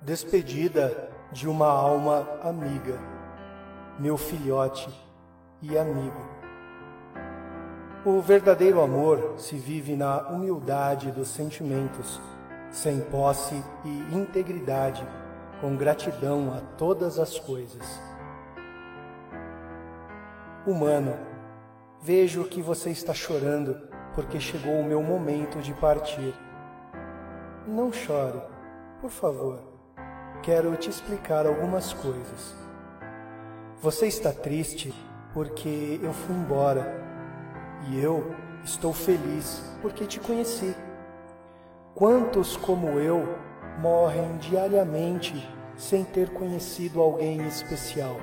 Despedida 0.00 1.10
de 1.32 1.48
uma 1.48 1.66
alma 1.66 2.24
amiga, 2.40 3.00
meu 3.98 4.16
filhote 4.16 4.88
e 5.60 5.76
amigo. 5.76 6.20
O 8.06 8.20
verdadeiro 8.20 8.80
amor 8.80 9.34
se 9.38 9.56
vive 9.56 9.96
na 9.96 10.28
humildade 10.28 11.10
dos 11.10 11.26
sentimentos, 11.26 12.20
sem 12.70 13.00
posse 13.00 13.60
e 13.84 14.14
integridade, 14.14 15.04
com 15.60 15.76
gratidão 15.76 16.54
a 16.54 16.60
todas 16.76 17.18
as 17.18 17.36
coisas. 17.36 18.00
Humano, 20.64 21.18
vejo 22.00 22.44
que 22.44 22.62
você 22.62 22.90
está 22.90 23.12
chorando 23.12 23.76
porque 24.14 24.38
chegou 24.38 24.78
o 24.78 24.84
meu 24.84 25.02
momento 25.02 25.58
de 25.58 25.74
partir. 25.74 26.32
Não 27.66 27.92
chore, 27.92 28.40
por 29.00 29.10
favor. 29.10 29.67
Quero 30.42 30.76
te 30.76 30.88
explicar 30.88 31.46
algumas 31.46 31.92
coisas. 31.92 32.54
Você 33.82 34.06
está 34.06 34.32
triste 34.32 34.94
porque 35.34 36.00
eu 36.02 36.12
fui 36.12 36.34
embora 36.34 37.00
e 37.88 38.00
eu 38.02 38.34
estou 38.64 38.92
feliz 38.92 39.62
porque 39.82 40.06
te 40.06 40.18
conheci. 40.20 40.74
Quantos 41.94 42.56
como 42.56 42.98
eu 42.98 43.36
morrem 43.80 44.36
diariamente 44.38 45.46
sem 45.76 46.04
ter 46.04 46.30
conhecido 46.30 47.00
alguém 47.00 47.46
especial? 47.46 48.16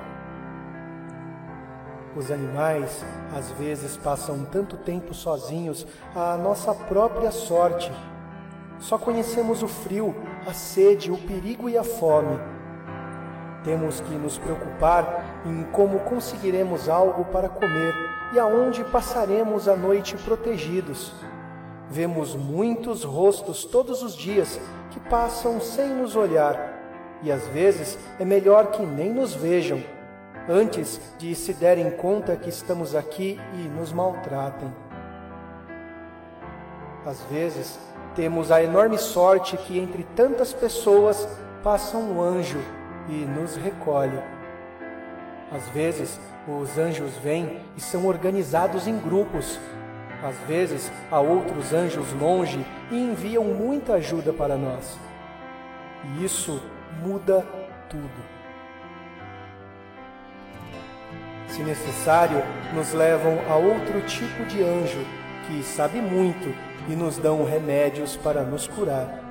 Os 2.16 2.30
animais 2.30 3.04
às 3.36 3.50
vezes 3.52 3.96
passam 3.98 4.46
tanto 4.46 4.78
tempo 4.78 5.12
sozinhos 5.12 5.86
à 6.14 6.36
nossa 6.38 6.74
própria 6.74 7.30
sorte. 7.30 7.92
Só 8.78 8.96
conhecemos 8.96 9.62
o 9.62 9.68
frio, 9.68 10.14
a 10.46 10.52
sede, 10.52 11.10
o 11.10 11.18
perigo 11.18 11.68
e 11.68 11.76
a 11.76 11.82
fome. 11.82 12.38
Temos 13.64 14.00
que 14.00 14.14
nos 14.14 14.38
preocupar 14.38 15.42
em 15.44 15.64
como 15.72 15.98
conseguiremos 16.00 16.88
algo 16.88 17.24
para 17.26 17.48
comer 17.48 17.94
e 18.32 18.38
aonde 18.38 18.84
passaremos 18.84 19.66
a 19.68 19.76
noite 19.76 20.16
protegidos. 20.16 21.12
Vemos 21.90 22.36
muitos 22.36 23.02
rostos 23.02 23.64
todos 23.64 24.02
os 24.02 24.14
dias 24.14 24.60
que 24.90 25.00
passam 25.00 25.60
sem 25.60 25.88
nos 25.88 26.14
olhar, 26.16 26.74
e 27.22 27.32
às 27.32 27.46
vezes 27.48 27.98
é 28.18 28.24
melhor 28.24 28.70
que 28.70 28.84
nem 28.84 29.12
nos 29.12 29.34
vejam 29.34 29.82
antes 30.48 31.00
de 31.18 31.34
se 31.34 31.52
derem 31.52 31.90
conta 31.90 32.36
que 32.36 32.48
estamos 32.48 32.94
aqui 32.94 33.40
e 33.54 33.68
nos 33.68 33.92
maltratem. 33.92 34.72
Às 37.04 37.20
vezes, 37.22 37.78
temos 38.16 38.50
a 38.50 38.62
enorme 38.62 38.98
sorte 38.98 39.56
que 39.56 39.78
entre 39.78 40.02
tantas 40.16 40.52
pessoas 40.52 41.28
passa 41.62 41.96
um 41.96 42.20
anjo 42.20 42.58
e 43.08 43.12
nos 43.12 43.54
recolhe. 43.54 44.18
Às 45.52 45.68
vezes, 45.68 46.18
os 46.48 46.76
anjos 46.78 47.12
vêm 47.18 47.60
e 47.76 47.80
são 47.80 48.06
organizados 48.06 48.88
em 48.88 48.98
grupos. 48.98 49.60
Às 50.24 50.36
vezes, 50.48 50.90
há 51.10 51.20
outros 51.20 51.72
anjos 51.72 52.12
longe 52.14 52.64
e 52.90 52.96
enviam 52.96 53.44
muita 53.44 53.94
ajuda 53.94 54.32
para 54.32 54.56
nós. 54.56 54.98
E 56.04 56.24
isso 56.24 56.60
muda 57.04 57.46
tudo. 57.88 58.36
se 61.56 61.62
necessário, 61.62 62.42
nos 62.74 62.92
levam 62.92 63.38
a 63.48 63.56
outro 63.56 64.02
tipo 64.02 64.44
de 64.44 64.62
anjo 64.62 65.02
que 65.46 65.62
sabe 65.62 66.02
muito 66.02 66.54
e 66.88 66.96
nos 66.96 67.18
dão 67.18 67.44
remédios 67.44 68.16
para 68.16 68.42
nos 68.42 68.66
curar. 68.66 69.22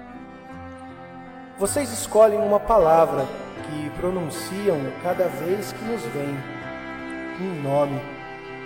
Vocês 1.58 1.92
escolhem 1.92 2.40
uma 2.40 2.60
palavra 2.60 3.26
que 3.64 3.90
pronunciam 4.00 4.78
cada 5.02 5.28
vez 5.28 5.72
que 5.72 5.86
nos 5.86 6.02
vem. 6.04 6.38
Um 7.42 7.62
nome. 7.62 8.02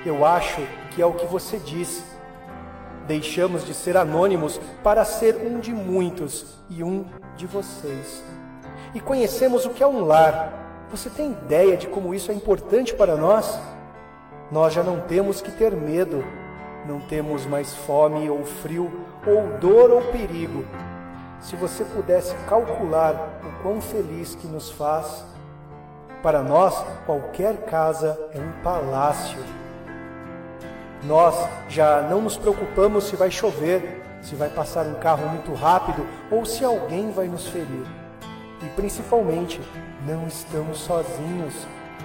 Eu 0.06 0.26
acho 0.26 0.62
que 0.92 1.02
é 1.02 1.06
o 1.06 1.14
que 1.14 1.26
você 1.26 1.58
diz. 1.58 2.04
Deixamos 3.08 3.66
de 3.66 3.74
ser 3.74 3.98
anônimos 3.98 4.60
para 4.84 5.06
ser 5.06 5.36
um 5.36 5.60
de 5.60 5.74
muitos 5.74 6.58
e 6.70 6.84
um 6.84 7.06
de 7.36 7.46
vocês. 7.46 8.24
E 8.94 9.00
conhecemos 9.00 9.66
o 9.66 9.70
que 9.70 9.84
é 9.84 9.88
um 9.88 10.06
lar, 10.06 10.60
você 10.92 11.08
tem 11.08 11.32
ideia 11.32 11.78
de 11.78 11.86
como 11.86 12.16
isso 12.16 12.32
é 12.32 12.34
importante 12.34 12.96
para 12.96 13.16
nós? 13.16 13.60
Nós 14.52 14.74
já 14.74 14.82
não 14.82 15.02
temos 15.02 15.40
que 15.40 15.52
ter 15.52 15.72
medo, 15.72 16.24
não 16.90 17.00
temos 17.00 17.46
mais 17.46 17.76
fome 17.76 18.28
ou 18.30 18.44
frio, 18.44 19.06
ou 19.26 19.60
dor 19.60 19.92
ou 19.92 20.02
perigo. 20.12 20.66
Se 21.40 21.56
você 21.56 21.86
pudesse 21.86 22.36
calcular 22.48 23.40
o 23.44 23.62
quão 23.62 23.80
feliz 23.80 24.34
que 24.34 24.48
nos 24.48 24.72
faz, 24.72 25.24
para 26.24 26.42
nós 26.42 26.84
qualquer 27.06 27.58
casa 27.66 28.20
é 28.34 28.40
um 28.40 28.64
palácio. 28.64 29.40
Nós 31.04 31.36
já 31.70 32.02
não 32.02 32.22
nos 32.22 32.36
preocupamos 32.36 33.06
se 33.06 33.16
vai 33.16 33.30
chover, 33.30 34.04
se 34.22 34.36
vai 34.36 34.50
passar 34.50 34.86
um 34.88 34.96
carro 34.96 35.30
muito 35.30 35.54
rápido 35.54 36.06
ou 36.32 36.44
se 36.44 36.66
alguém 36.66 37.12
vai 37.12 37.28
nos 37.28 37.48
ferir. 37.48 37.86
E 38.62 38.66
principalmente, 38.76 39.62
não 40.06 40.28
estamos 40.28 40.80
sozinhos, 40.80 41.54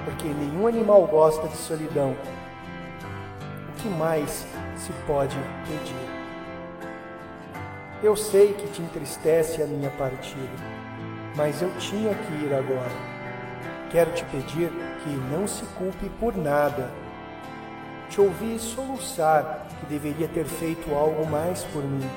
porque 0.04 0.28
nenhum 0.28 0.68
animal 0.68 1.06
gosta 1.06 1.48
de 1.48 1.56
solidão. 1.56 2.14
O 3.70 3.82
que 3.82 3.88
mais 3.88 4.46
se 4.76 4.92
pode 5.06 5.36
pedir? 5.66 6.24
Eu 8.02 8.16
sei 8.16 8.52
que 8.52 8.66
te 8.68 8.82
entristece 8.82 9.62
a 9.62 9.66
minha 9.66 9.90
partida, 9.90 10.52
mas 11.36 11.62
eu 11.62 11.70
tinha 11.78 12.14
que 12.14 12.32
ir 12.44 12.52
agora. 12.52 13.14
Quero 13.90 14.10
te 14.12 14.24
pedir 14.24 14.70
que 15.02 15.10
não 15.32 15.46
se 15.46 15.64
culpe 15.76 16.10
por 16.20 16.36
nada. 16.36 16.90
Te 18.10 18.20
ouvi 18.20 18.58
soluçar 18.58 19.66
que 19.80 19.86
deveria 19.86 20.28
ter 20.28 20.44
feito 20.44 20.94
algo 20.94 21.26
mais 21.26 21.64
por 21.64 21.82
mim. 21.82 22.08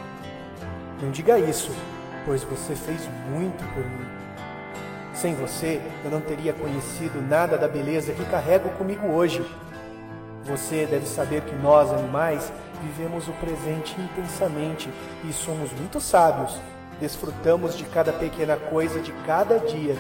Não 1.02 1.12
diga 1.12 1.40
isso, 1.40 1.72
pois 2.26 2.44
você 2.44 2.76
fez 2.76 3.08
muito 3.30 3.64
por 3.74 3.86
mim. 3.86 4.08
Sem 5.14 5.34
você, 5.36 5.82
eu 6.04 6.12
não 6.12 6.22
teria 6.22 6.54
conhecido 6.54 7.22
nada 7.22 7.58
da 7.58 7.68
beleza 7.68 8.14
que 8.14 8.26
carrego 8.26 8.70
comigo 8.72 9.08
hoje. 9.08 9.44
Você 10.48 10.86
deve 10.86 11.06
saber 11.06 11.42
que 11.42 11.54
nós, 11.56 11.92
animais, 11.92 12.54
vivemos 12.82 13.28
o 13.28 13.34
presente 13.34 14.00
intensamente 14.00 14.90
e 15.26 15.34
somos 15.34 15.74
muito 15.74 16.00
sábios. 16.00 16.58
Desfrutamos 17.02 17.78
de 17.78 17.84
cada 17.84 18.14
pequena 18.14 18.56
coisa 18.56 19.02
de 19.02 19.12
cada 19.26 19.60
dia 19.60 19.96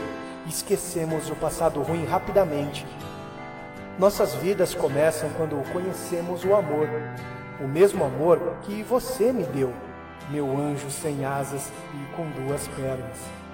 e 0.45 0.49
esquecemos 0.49 1.29
o 1.29 1.35
passado 1.35 1.81
ruim 1.81 2.05
rapidamente. 2.05 2.85
Nossas 3.99 4.35
vidas 4.35 4.73
começam 4.73 5.29
quando 5.31 5.61
conhecemos 5.73 6.45
o 6.45 6.55
amor, 6.55 6.87
o 7.59 7.67
mesmo 7.67 8.05
amor 8.05 8.57
que 8.61 8.81
você 8.83 9.33
me 9.33 9.43
deu, 9.43 9.73
meu 10.29 10.49
anjo 10.57 10.89
sem 10.89 11.25
asas 11.25 11.69
e 11.93 12.15
com 12.15 12.29
duas 12.29 12.65
pernas. 12.69 13.46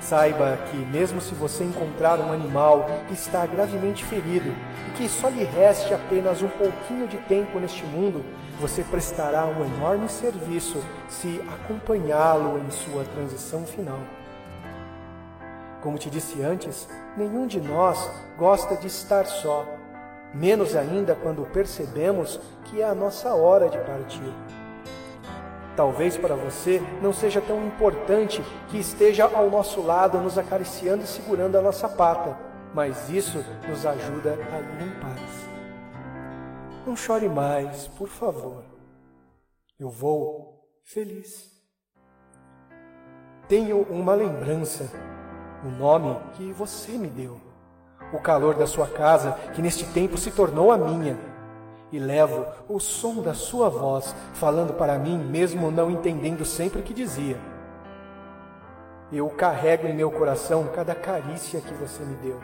Saiba 0.00 0.56
que, 0.70 0.76
mesmo 0.78 1.20
se 1.20 1.34
você 1.34 1.62
encontrar 1.62 2.18
um 2.18 2.32
animal 2.32 2.86
que 3.06 3.12
está 3.12 3.44
gravemente 3.44 4.02
ferido 4.02 4.50
e 4.88 4.90
que 4.92 5.08
só 5.08 5.28
lhe 5.28 5.44
reste 5.44 5.92
apenas 5.92 6.42
um 6.42 6.48
pouquinho 6.48 7.06
de 7.06 7.18
tempo 7.18 7.60
neste 7.60 7.84
mundo, 7.84 8.24
você 8.58 8.82
prestará 8.82 9.44
um 9.44 9.64
enorme 9.64 10.08
serviço 10.08 10.82
se 11.08 11.40
acompanhá-lo 11.52 12.58
em 12.58 12.70
sua 12.70 13.04
transição 13.04 13.64
final. 13.66 14.00
Como 15.82 15.98
te 15.98 16.08
disse 16.08 16.42
antes, 16.42 16.88
nenhum 17.16 17.46
de 17.46 17.60
nós 17.60 18.10
gosta 18.38 18.76
de 18.76 18.86
estar 18.86 19.26
só, 19.26 19.66
menos 20.32 20.74
ainda 20.76 21.14
quando 21.14 21.44
percebemos 21.52 22.40
que 22.64 22.80
é 22.80 22.86
a 22.86 22.94
nossa 22.94 23.34
hora 23.34 23.68
de 23.68 23.78
partir. 23.78 24.34
Talvez 25.80 26.14
para 26.14 26.34
você 26.34 26.78
não 27.00 27.10
seja 27.10 27.40
tão 27.40 27.64
importante 27.64 28.44
que 28.68 28.76
esteja 28.76 29.24
ao 29.24 29.48
nosso 29.48 29.80
lado, 29.80 30.18
nos 30.18 30.36
acariciando 30.36 31.04
e 31.04 31.06
segurando 31.06 31.56
a 31.56 31.62
nossa 31.62 31.88
pata, 31.88 32.36
mas 32.74 33.08
isso 33.08 33.42
nos 33.66 33.86
ajuda 33.86 34.34
a 34.52 34.60
ir 34.60 34.86
em 34.86 35.00
paz. 35.00 35.48
Não 36.86 36.94
chore 36.94 37.30
mais, 37.30 37.88
por 37.88 38.08
favor. 38.08 38.62
Eu 39.78 39.88
vou 39.88 40.68
feliz. 40.84 41.50
Tenho 43.48 43.80
uma 43.84 44.12
lembrança, 44.12 44.84
o 45.64 45.70
nome 45.70 46.14
que 46.34 46.52
você 46.52 46.92
me 46.92 47.08
deu, 47.08 47.40
o 48.12 48.18
calor 48.20 48.54
da 48.54 48.66
sua 48.66 48.86
casa 48.86 49.32
que 49.54 49.62
neste 49.62 49.86
tempo 49.94 50.18
se 50.18 50.30
tornou 50.30 50.70
a 50.72 50.76
minha 50.76 51.29
e 51.92 51.98
levo 51.98 52.46
o 52.68 52.78
som 52.78 53.22
da 53.22 53.34
sua 53.34 53.68
voz 53.68 54.14
falando 54.34 54.74
para 54.74 54.98
mim, 54.98 55.18
mesmo 55.18 55.70
não 55.70 55.90
entendendo 55.90 56.44
sempre 56.44 56.80
o 56.80 56.82
que 56.82 56.94
dizia. 56.94 57.38
Eu 59.12 59.28
carrego 59.28 59.88
em 59.88 59.94
meu 59.94 60.10
coração 60.10 60.68
cada 60.72 60.94
carícia 60.94 61.60
que 61.60 61.74
você 61.74 62.02
me 62.04 62.14
deu. 62.16 62.40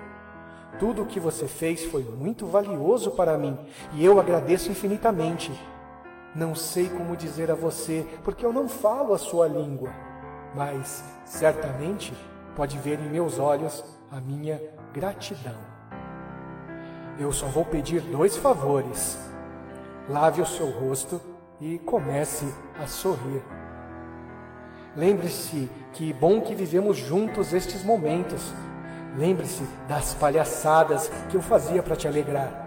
Tudo 0.78 1.02
o 1.02 1.06
que 1.06 1.20
você 1.20 1.46
fez 1.46 1.84
foi 1.84 2.02
muito 2.02 2.46
valioso 2.46 3.12
para 3.12 3.38
mim 3.38 3.56
e 3.94 4.04
eu 4.04 4.19
agradeço 4.19 4.70
infinitamente. 4.70 5.52
Não 6.34 6.54
sei 6.54 6.88
como 6.88 7.16
dizer 7.16 7.50
a 7.50 7.54
você, 7.54 8.06
porque 8.22 8.44
eu 8.44 8.52
não 8.52 8.69
falo 8.69 9.14
a 9.14 9.19
sua 9.19 9.46
língua, 9.46 9.90
mas 10.54 11.02
certamente 11.25 12.12
pode 12.54 12.76
ver 12.78 12.99
em 12.99 13.08
meus 13.08 13.38
olhos 13.38 13.82
a 14.10 14.20
minha 14.20 14.60
gratidão. 14.92 15.56
Eu 17.19 17.32
só 17.32 17.46
vou 17.46 17.64
pedir 17.64 18.00
dois 18.00 18.37
favores. 18.37 19.19
Lave 20.08 20.41
o 20.41 20.47
seu 20.47 20.70
rosto 20.70 21.20
e 21.61 21.79
comece 21.79 22.47
a 22.81 22.87
sorrir. 22.87 23.43
Lembre-se 24.97 25.69
que 25.93 26.12
bom 26.12 26.41
que 26.41 26.55
vivemos 26.55 26.97
juntos 26.97 27.53
estes 27.53 27.85
momentos. 27.85 28.55
Lembre-se 29.17 29.64
das 29.88 30.14
palhaçadas 30.14 31.11
que 31.29 31.37
eu 31.37 31.43
fazia 31.43 31.82
para 31.82 31.97
te 31.97 32.06
alegrar. 32.06 32.67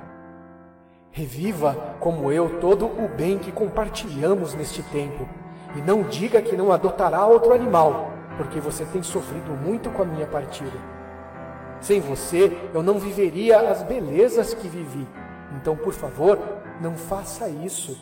Reviva, 1.12 1.96
como 2.00 2.32
eu, 2.32 2.60
todo 2.60 2.86
o 2.86 3.08
bem 3.08 3.38
que 3.38 3.52
compartilhamos 3.52 4.54
neste 4.54 4.84
tempo. 4.84 5.28
E 5.76 5.82
não 5.82 6.04
diga 6.04 6.42
que 6.42 6.58
não 6.58 6.72
adotará 6.72 7.26
outro 7.26 7.54
animal, 7.54 8.12
porque 8.38 8.60
você 8.60 8.86
tem 8.86 9.02
sofrido 9.02 9.52
muito 9.52 9.90
com 9.90 10.02
a 10.02 10.06
minha 10.06 10.28
partida. 10.28 10.78
Sem 11.82 12.02
você, 12.02 12.56
eu 12.74 12.84
não 12.84 13.00
viveria 13.00 13.72
as 13.72 13.82
belezas 13.84 14.54
que 14.54 14.68
vivi. 14.68 15.08
Então, 15.56 15.76
por 15.76 15.94
favor, 15.94 16.38
não 16.82 16.96
faça 16.96 17.50
isso, 17.50 18.00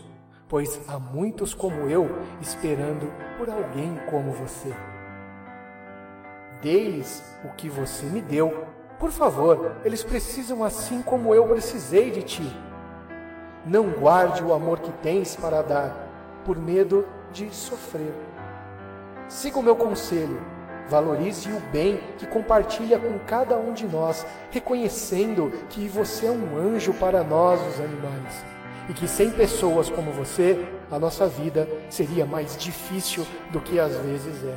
pois 0.48 0.80
há 0.88 1.00
muitos 1.00 1.54
como 1.54 1.90
eu 1.90 2.08
esperando 2.40 3.12
por 3.38 3.50
alguém 3.50 4.00
como 4.10 4.32
você. 4.32 4.74
Deis 6.62 7.24
o 7.44 7.50
que 7.56 7.70
você 7.70 8.06
me 8.06 8.22
deu. 8.22 8.66
Por 9.00 9.12
favor, 9.12 9.78
eles 9.84 10.04
precisam 10.04 10.64
assim 10.64 11.02
como 11.02 11.34
eu 11.34 11.48
precisei 11.48 12.12
de 12.12 12.24
ti. 12.24 12.58
Não 13.66 13.90
guarde 13.90 14.44
o 14.44 14.54
amor 14.54 14.80
que 14.80 14.92
tens 15.04 15.36
para 15.36 15.62
dar, 15.62 16.08
por 16.46 16.58
medo 16.58 17.08
de 17.32 17.54
sofrer. 17.54 18.14
Siga 19.28 19.60
o 19.60 19.64
meu 19.64 19.76
conselho. 19.76 20.40
Valorize 20.90 21.52
o 21.52 21.60
bem 21.70 22.00
que 22.18 22.26
compartilha 22.26 22.98
com 22.98 23.20
cada 23.20 23.58
um 23.58 23.74
de 23.74 23.86
nós, 23.86 24.26
reconhecendo 24.52 25.52
que 25.70 25.86
você 25.90 26.28
é 26.28 26.32
um 26.32 26.58
anjo 26.58 26.94
para 26.94 27.24
nós, 27.24 27.60
os 27.68 27.82
animais, 27.82 28.46
e 28.90 28.94
que 28.94 29.08
sem 29.08 29.30
pessoas 29.32 29.90
como 29.90 30.12
você, 30.12 30.66
a 30.92 30.98
nossa 30.98 31.28
vida 31.28 31.68
seria 31.90 32.26
mais 32.26 32.56
difícil 32.58 33.26
do 33.52 33.60
que 33.60 33.80
às 33.80 33.96
vezes 33.98 34.44
é. 34.46 34.56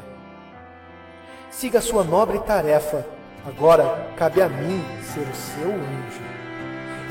Siga 1.51 1.81
a 1.81 1.83
sua 1.83 2.05
nobre 2.05 2.39
tarefa. 2.39 3.05
Agora 3.45 4.13
cabe 4.17 4.41
a 4.41 4.49
mim 4.49 4.85
ser 5.03 5.21
o 5.21 5.35
seu 5.35 5.73
anjo. 5.73 6.23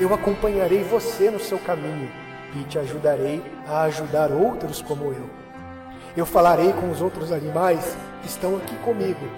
Eu 0.00 0.14
acompanharei 0.14 0.82
você 0.82 1.30
no 1.30 1.38
seu 1.38 1.58
caminho 1.58 2.10
e 2.54 2.64
te 2.64 2.78
ajudarei 2.78 3.42
a 3.66 3.82
ajudar 3.82 4.30
outros 4.32 4.80
como 4.80 5.12
eu. 5.12 5.28
Eu 6.16 6.24
falarei 6.24 6.72
com 6.72 6.90
os 6.90 7.02
outros 7.02 7.30
animais 7.30 7.96
que 8.22 8.28
estão 8.28 8.56
aqui 8.56 8.74
comigo. 8.76 9.28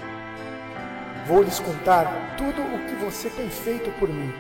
Vou 1.27 1.43
lhes 1.43 1.59
contar 1.59 2.37
tudo 2.37 2.63
o 2.63 2.87
que 2.87 3.05
você 3.05 3.29
tem 3.29 3.49
feito 3.49 3.91
por 3.99 4.09
mim 4.09 4.33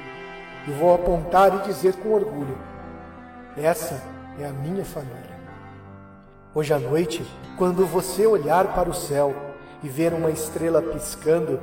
e 0.66 0.70
vou 0.70 0.94
apontar 0.94 1.54
e 1.54 1.66
dizer 1.66 1.94
com 1.94 2.10
orgulho: 2.10 2.56
essa 3.56 4.02
é 4.38 4.46
a 4.46 4.50
minha 4.50 4.84
família. 4.84 5.40
Hoje 6.54 6.72
à 6.72 6.78
noite, 6.78 7.24
quando 7.56 7.86
você 7.86 8.26
olhar 8.26 8.74
para 8.74 8.88
o 8.88 8.94
céu 8.94 9.34
e 9.82 9.88
ver 9.88 10.12
uma 10.12 10.30
estrela 10.30 10.80
piscando, 10.80 11.60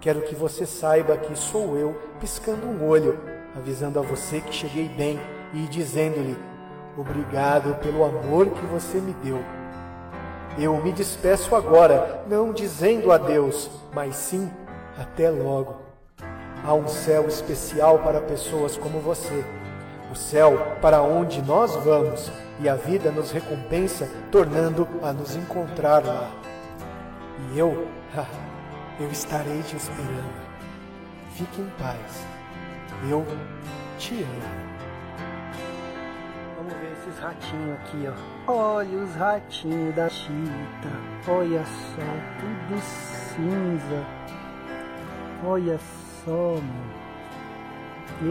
quero 0.00 0.22
que 0.22 0.34
você 0.34 0.66
saiba 0.66 1.16
que 1.16 1.36
sou 1.36 1.76
eu 1.76 1.96
piscando 2.20 2.66
um 2.66 2.86
olho 2.86 3.18
avisando 3.54 3.98
a 3.98 4.02
você 4.02 4.40
que 4.40 4.54
cheguei 4.54 4.88
bem 4.88 5.20
e 5.52 5.66
dizendo-lhe: 5.66 6.36
Obrigado 6.96 7.74
pelo 7.80 8.04
amor 8.04 8.46
que 8.50 8.66
você 8.66 8.98
me 8.98 9.12
deu. 9.14 9.38
Eu 10.58 10.76
me 10.82 10.92
despeço 10.92 11.54
agora, 11.56 12.24
não 12.28 12.52
dizendo 12.52 13.10
adeus, 13.10 13.70
mas 13.94 14.16
sim 14.16 14.50
até 14.98 15.30
logo. 15.30 15.80
Há 16.64 16.74
um 16.74 16.86
céu 16.86 17.26
especial 17.26 17.98
para 18.00 18.20
pessoas 18.20 18.76
como 18.76 19.00
você, 19.00 19.44
o 20.12 20.14
céu 20.14 20.76
para 20.82 21.00
onde 21.02 21.40
nós 21.40 21.74
vamos 21.76 22.30
e 22.60 22.68
a 22.68 22.74
vida 22.74 23.10
nos 23.10 23.32
recompensa, 23.32 24.06
tornando 24.30 24.86
a 25.02 25.10
nos 25.10 25.34
encontrar 25.34 26.04
lá. 26.04 26.30
E 27.50 27.58
eu, 27.58 27.88
eu 29.00 29.10
estarei 29.10 29.62
te 29.62 29.74
esperando. 29.74 30.42
Fique 31.34 31.62
em 31.62 31.70
paz. 31.78 32.26
Eu 33.10 33.26
te 33.98 34.22
amo. 34.22 34.72
Vamos 36.58 36.74
ver 36.74 36.92
esses 36.92 37.18
ratinhos 37.18 37.78
aqui, 37.80 38.06
ó. 38.06 38.52
Olha 38.52 38.98
os 38.98 39.14
ratinhos 39.14 39.94
da 39.94 40.10
Chita. 40.10 40.90
Olha 41.26 41.64
só, 41.64 42.02
tudo 42.38 42.80
cinza. 42.82 44.06
Olha 45.44 45.80
só, 46.22 46.54
mano. 46.56 47.02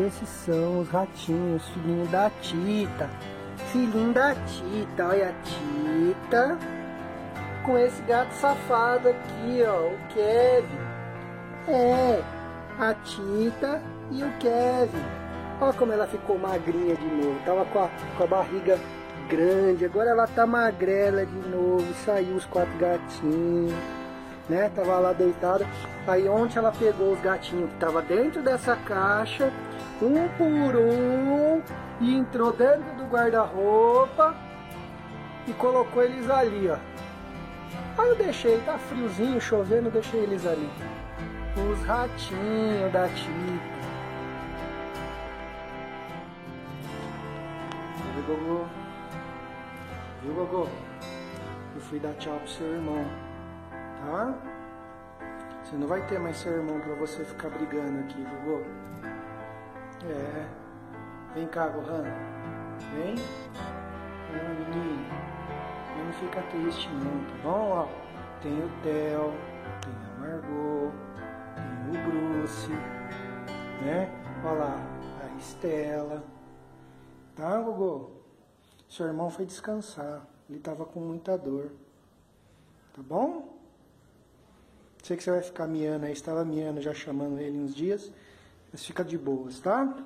Esses 0.07 0.29
são 0.29 0.79
os 0.79 0.89
ratinhos, 0.89 1.67
filhinho 1.69 2.07
da 2.07 2.29
Tita. 2.41 3.09
Filhinho 3.71 4.13
da 4.13 4.35
Tita, 4.35 5.07
olha 5.07 5.29
a 5.29 5.33
Tita. 5.43 6.57
Com 7.65 7.77
esse 7.77 8.01
gato 8.03 8.31
safado 8.33 9.09
aqui, 9.09 9.63
ó, 9.67 9.87
o 9.87 9.97
Kevin. 10.13 10.91
É, 11.67 12.21
a 12.79 12.93
Tita 12.93 13.81
e 14.11 14.23
o 14.23 14.31
Kevin. 14.39 15.05
Olha 15.59 15.73
como 15.73 15.93
ela 15.93 16.07
ficou 16.07 16.39
magrinha 16.39 16.95
de 16.95 17.05
novo. 17.05 17.39
Tava 17.45 17.65
com 17.65 17.79
a, 17.79 17.89
com 18.17 18.23
a 18.23 18.27
barriga 18.27 18.79
grande, 19.29 19.85
agora 19.85 20.09
ela 20.09 20.27
tá 20.27 20.45
magrela 20.45 21.25
de 21.25 21.49
novo. 21.49 21.85
Saiu 22.05 22.35
os 22.35 22.45
quatro 22.45 22.77
gatinhos, 22.77 23.73
né? 24.49 24.71
Tava 24.75 24.99
lá 24.99 25.13
deitada. 25.13 25.65
Aí 26.07 26.27
ontem 26.27 26.59
ela 26.59 26.71
pegou 26.71 27.13
os 27.13 27.21
gatinhos 27.21 27.69
que 27.71 27.77
tava 27.77 28.01
dentro 28.01 28.41
dessa 28.41 28.75
caixa, 28.75 29.51
um 30.01 30.27
por 30.37 30.75
um, 30.75 31.61
e 31.99 32.15
entrou 32.15 32.51
dentro 32.51 32.93
do 32.97 33.05
guarda-roupa 33.05 34.35
e 35.47 35.53
colocou 35.53 36.03
eles 36.03 36.29
ali, 36.29 36.69
ó. 36.69 36.77
Aí 37.97 38.09
eu 38.09 38.15
deixei, 38.15 38.59
tá 38.61 38.77
friozinho, 38.77 39.39
chovendo, 39.39 39.91
deixei 39.91 40.21
eles 40.21 40.45
ali. 40.45 40.69
Os 41.55 41.85
ratinhos 41.85 42.91
da 42.91 43.07
Tita. 43.09 43.81
Oi, 48.15 48.23
Gogô. 48.27 48.65
Viu, 50.23 50.33
Gogô? 50.33 50.67
Eu 51.75 51.81
fui 51.81 51.99
dar 51.99 52.13
tchau 52.13 52.37
pro 52.37 52.49
seu 52.49 52.67
irmão, 52.67 53.05
tá? 54.05 54.33
Você 55.63 55.75
não 55.75 55.87
vai 55.87 56.05
ter 56.07 56.19
mais 56.19 56.37
seu 56.37 56.51
irmão 56.53 56.79
pra 56.79 56.95
você 56.95 57.23
ficar 57.23 57.49
brigando 57.49 57.99
aqui, 57.99 58.23
Gogô. 58.23 58.61
É. 60.03 60.47
Vem 61.33 61.47
cá, 61.47 61.67
Gohan. 61.67 62.03
Vem. 62.93 63.15
Ah, 64.33 64.53
menino. 64.53 65.05
Não 66.03 66.13
fica 66.13 66.41
triste 66.43 66.89
não, 66.89 67.23
tá 67.25 67.43
bom? 67.43 67.69
Ó, 67.69 67.87
tem 68.41 68.51
o 68.51 68.69
Theo, 68.81 69.33
tem 69.81 69.93
a 69.93 70.19
Margot, 70.19 70.91
tem 71.85 72.01
o 72.01 72.05
Bruce, 72.05 72.71
né? 73.81 74.09
Olha 74.43 74.53
lá, 74.53 74.75
a 75.23 75.37
Estela. 75.37 76.23
Tá, 77.35 77.61
Gogô? 77.61 78.09
Seu 78.89 79.07
irmão 79.07 79.29
foi 79.29 79.45
descansar. 79.45 80.25
Ele 80.49 80.57
estava 80.57 80.83
com 80.83 80.99
muita 80.99 81.37
dor. 81.37 81.71
Tá 82.93 83.01
bom? 83.01 83.60
Sei 85.03 85.17
que 85.17 85.23
você 85.23 85.31
vai 85.31 85.41
ficar 85.41 85.67
miando 85.67 86.05
aí. 86.05 86.13
Estava 86.13 86.45
miando 86.45 86.81
já 86.81 86.93
chamando 86.93 87.39
ele 87.39 87.57
uns 87.57 87.75
dias. 87.75 88.11
Mas 88.71 88.85
fica 88.85 89.03
de 89.03 89.17
boas, 89.17 89.59
tá? 89.59 90.05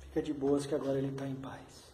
Fica 0.00 0.22
de 0.22 0.32
boas 0.32 0.66
que 0.66 0.74
agora 0.74 0.98
ele 0.98 1.08
está 1.08 1.26
em 1.26 1.34
paz. 1.34 1.93